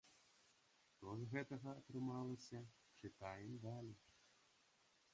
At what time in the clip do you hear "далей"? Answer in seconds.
3.71-3.97